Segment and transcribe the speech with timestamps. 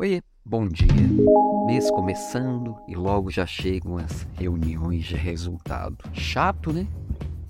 [0.00, 0.86] Oi, bom dia.
[1.66, 5.96] Mês começando e logo já chegam as reuniões de resultado.
[6.12, 6.86] Chato, né?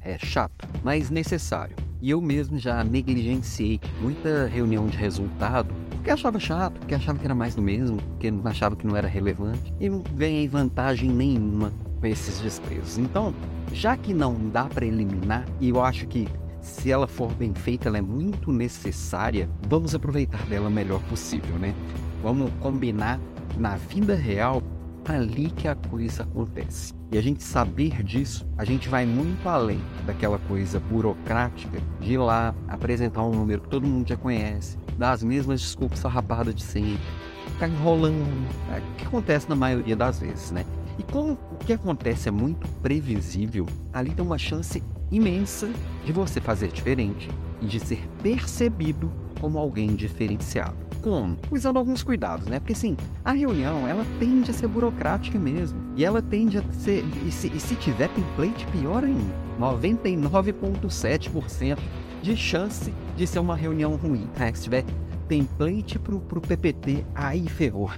[0.00, 1.76] É chato, mas necessário.
[2.00, 7.26] E eu mesmo já negligenciei muita reunião de resultado porque achava chato, porque achava que
[7.26, 11.70] era mais do mesmo, porque achava que não era relevante e não ganhei vantagem nenhuma
[12.00, 12.96] com esses desprezos.
[12.96, 13.34] Então,
[13.74, 16.26] já que não dá para eliminar, e eu acho que
[16.62, 21.58] se ela for bem feita, ela é muito necessária, vamos aproveitar dela o melhor possível,
[21.58, 21.74] né?
[22.22, 23.20] Vamos combinar
[23.56, 24.62] na vida real
[25.06, 26.92] ali que a coisa acontece.
[27.10, 32.18] E a gente saber disso, a gente vai muito além daquela coisa burocrática de ir
[32.18, 36.62] lá apresentar um número que todo mundo já conhece, dar as mesmas desculpas farrapadas de
[36.62, 37.00] sempre,
[37.52, 38.46] ficar enrolando.
[38.70, 40.66] É o que acontece na maioria das vezes, né?
[40.98, 45.70] E como o que acontece é muito previsível, ali tem uma chance imensa
[46.04, 47.30] de você fazer diferente
[47.62, 50.87] e de ser percebido como alguém diferenciado.
[51.50, 52.60] Usando alguns cuidados, né?
[52.60, 55.78] Porque assim, a reunião ela tende a ser burocrática mesmo.
[55.96, 57.04] E ela tende a ser.
[57.26, 59.48] E se, e se tiver template, pior ainda.
[59.58, 61.78] 99,7%
[62.22, 64.28] de chance de ser uma reunião ruim.
[64.38, 64.52] Né?
[64.54, 64.84] Se tiver
[65.28, 67.90] template pro, pro PPT, aí ferrou.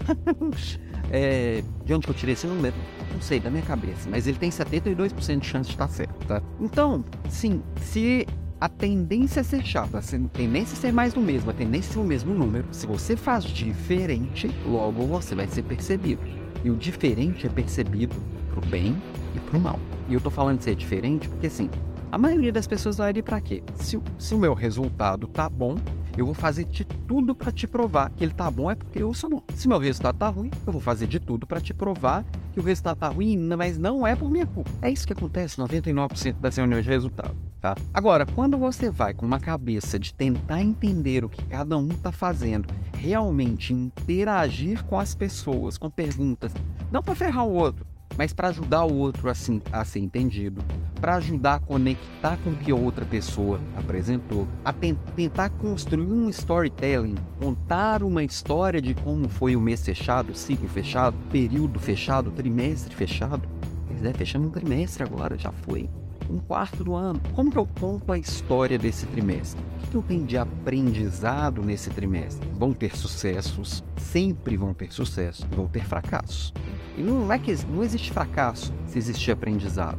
[1.11, 2.75] é, de onde que eu tirei esse número?
[3.13, 4.09] Não sei, da minha cabeça.
[4.11, 6.43] Mas ele tem 72% de chance de estar certo, tá?
[6.61, 8.27] Então, sim, se
[8.61, 11.93] a tendência é ser chata, a tendência é ser mais do mesmo, a tendência é
[11.95, 12.67] ser o mesmo número.
[12.71, 16.21] Se você faz diferente, logo você vai ser percebido.
[16.63, 18.15] E o diferente é percebido
[18.51, 18.95] pro bem
[19.35, 19.81] e pro mal.
[20.11, 21.71] E eu tô falando de ser diferente porque assim,
[22.13, 23.63] a maioria das pessoas vai ir para quê?
[23.77, 25.77] Se, se o meu resultado tá bom,
[26.15, 29.15] eu vou fazer de tudo para te provar que ele tá bom é porque eu
[29.15, 29.43] sou bom.
[29.55, 32.63] Se meu resultado tá ruim, eu vou fazer de tudo para te provar que o
[32.63, 34.71] resultado tá ruim, mas não é por minha culpa.
[34.83, 37.50] É isso que acontece 99% das reuniões de resultado.
[37.61, 37.77] Tá?
[37.93, 42.11] Agora, quando você vai com uma cabeça de tentar entender o que cada um está
[42.11, 46.55] fazendo, realmente interagir com as pessoas, com perguntas,
[46.91, 47.85] não para ferrar o outro,
[48.17, 50.65] mas para ajudar o outro assim, a ser entendido,
[50.99, 57.17] para ajudar a conectar com o que outra pessoa apresentou, a tentar construir um storytelling,
[57.39, 63.47] contar uma história de como foi o mês fechado, ciclo fechado, período fechado, trimestre fechado.
[63.87, 65.91] Pois é, fechamos um trimestre agora, já foi
[66.31, 67.21] um quarto do ano.
[67.35, 69.61] Como que eu conto a história desse trimestre?
[69.85, 72.49] O que eu tenho de aprendizado nesse trimestre?
[72.55, 76.55] Vão ter sucessos, sempre vão ter sucesso, vão ter fracassos.
[76.97, 79.99] E não é que não existe fracasso se existe aprendizado.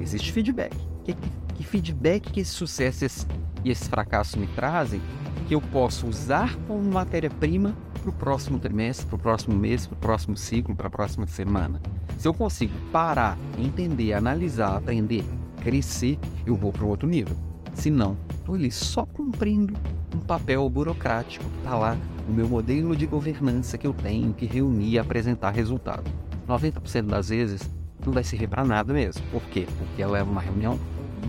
[0.00, 0.76] Existe feedback.
[1.04, 1.14] Que,
[1.54, 3.26] que feedback que esse sucesso
[3.64, 5.00] e esse fracasso me trazem
[5.48, 9.94] que eu posso usar como matéria-prima para o próximo trimestre, para o próximo mês, para
[9.94, 11.80] o próximo ciclo, para a próxima semana.
[12.16, 15.24] Se eu consigo parar, entender, analisar, aprender
[15.60, 17.36] crescer, eu vou para outro nível.
[17.74, 19.74] Se não, estou ali só cumprindo
[20.14, 24.46] um papel burocrático que está lá no meu modelo de governança que eu tenho que
[24.46, 26.10] reunir e apresentar resultado.
[26.48, 27.68] 90% das vezes
[28.04, 29.22] não vai servir para nada mesmo.
[29.30, 29.66] Por quê?
[29.78, 30.78] Porque ela é uma reunião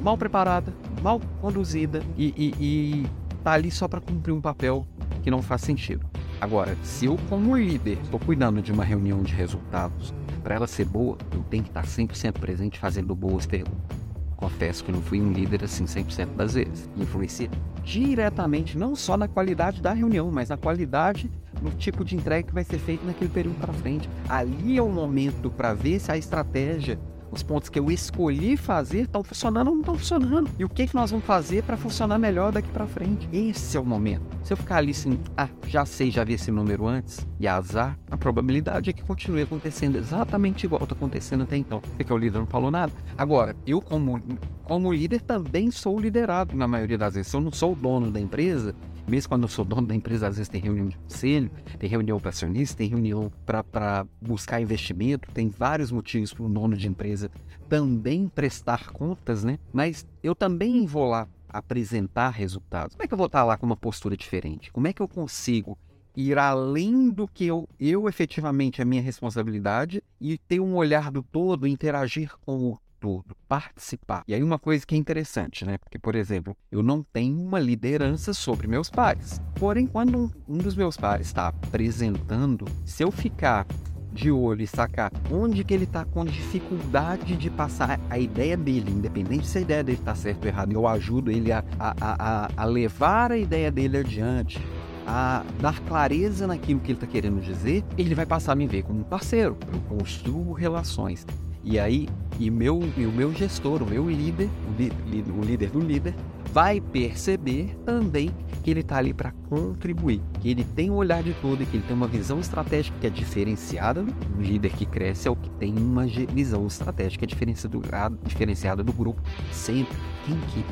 [0.01, 3.07] mal preparada, mal conduzida e, e, e
[3.43, 4.85] tá ali só para cumprir um papel
[5.21, 6.05] que não faz sentido.
[6.39, 10.11] Agora, se eu, como líder, estou cuidando de uma reunião de resultados,
[10.41, 14.00] para ela ser boa, eu tenho que estar 100% presente fazendo boas perguntas
[14.41, 16.89] confesso que não fui um líder assim 100% das vezes.
[16.97, 17.47] Influencia
[17.83, 21.29] diretamente não só na qualidade da reunião, mas na qualidade
[21.61, 24.09] no tipo de entrega que vai ser feito naquele período para frente.
[24.27, 26.99] Ali é o momento para ver se a estratégia
[27.31, 30.49] os pontos que eu escolhi fazer estão funcionando ou não estão funcionando.
[30.59, 33.27] E o que, que nós vamos fazer para funcionar melhor daqui para frente.
[33.31, 34.23] Esse é o momento.
[34.43, 37.97] Se eu ficar ali assim, ah, já sei, já vi esse número antes, e azar,
[38.09, 41.81] a probabilidade é que continue acontecendo exatamente igual está acontecendo até então.
[41.97, 42.91] Porque o líder não falou nada.
[43.17, 44.21] Agora, eu como,
[44.63, 47.31] como líder também sou liderado na maioria das vezes.
[47.31, 48.75] Se eu não sou o dono da empresa,
[49.07, 52.19] mesmo quando eu sou dono da empresa, às vezes tem reunião de conselho, tem reunião
[52.19, 57.31] para acionista, tem reunião para buscar investimento, tem vários motivos para o dono de empresa
[57.67, 59.57] também prestar contas, né?
[59.71, 62.95] Mas eu também vou lá apresentar resultados.
[62.95, 64.71] Como é que eu vou estar lá com uma postura diferente?
[64.71, 65.77] Como é que eu consigo
[66.15, 71.23] ir além do que eu, eu efetivamente é minha responsabilidade e ter um olhar do
[71.23, 74.23] todo, interagir com todo, participar.
[74.27, 75.79] E aí uma coisa que é interessante, né?
[75.79, 79.41] Porque, por exemplo, eu não tenho uma liderança sobre meus pares.
[79.55, 83.65] Porém, quando um, um dos meus pares está apresentando, se eu ficar
[84.13, 88.91] de olho e sacar onde que ele está com dificuldade de passar a ideia dele,
[88.91, 92.49] independente se a ideia dele está certa ou errada, eu ajudo ele a, a, a,
[92.55, 94.59] a levar a ideia dele adiante,
[95.07, 98.83] a dar clareza naquilo que ele está querendo dizer, ele vai passar a me ver
[98.83, 99.57] como um parceiro.
[99.73, 101.25] Eu construo relações.
[101.63, 102.07] E aí,
[102.39, 104.91] e, meu, e o meu gestor, o meu líder, o, li,
[105.37, 106.15] o líder do líder,
[106.51, 108.31] vai perceber também
[108.63, 111.83] que ele está ali para contribuir, que ele tem um olhar de todo, que ele
[111.85, 114.05] tem uma visão estratégica que é diferenciada.
[114.37, 119.21] O líder que cresce é o que tem uma visão estratégica diferenciada do grupo.
[119.51, 120.65] Sempre quem que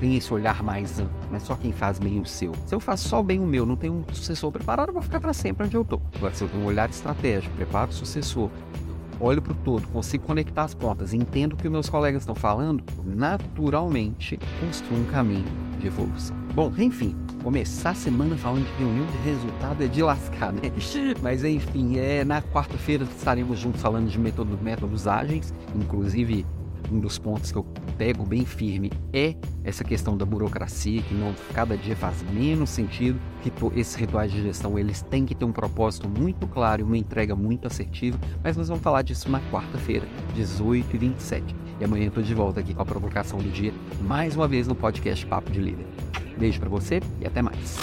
[0.00, 2.52] tem esse olhar mais amplo, não é só quem faz bem o seu.
[2.66, 5.20] Se eu faço só bem o meu, não tenho um sucessor preparado, eu vou ficar
[5.20, 6.00] para sempre onde eu estou.
[6.14, 8.50] Agora, se eu tenho um olhar estratégico, preparo o sucessor,
[9.20, 12.82] olho para o todo, consigo conectar as pontas, entendo o que meus colegas estão falando,
[13.04, 15.44] naturalmente construo um caminho
[15.78, 16.36] de evolução.
[16.54, 20.62] Bom, enfim, começar a semana falando de reunião de resultado é de lascar, né?
[21.22, 26.44] Mas enfim, é, na quarta-feira estaremos juntos falando de métodos, métodos ágeis, inclusive
[26.90, 27.64] um dos pontos que eu
[27.96, 29.34] pego bem firme é
[29.64, 34.42] essa questão da burocracia, que não cada dia faz menos sentido, que esses rituais de
[34.42, 38.56] gestão eles têm que ter um propósito muito claro e uma entrega muito assertiva, mas
[38.56, 41.56] nós vamos falar disso na quarta-feira, 18 e 27.
[41.80, 43.72] E amanhã eu estou de volta aqui com a provocação do dia,
[44.02, 45.86] mais uma vez no podcast Papo de Líder.
[46.38, 47.78] Beijo para você e até mais.